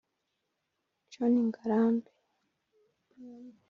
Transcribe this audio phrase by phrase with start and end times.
[1.11, 2.11] John Ngarambe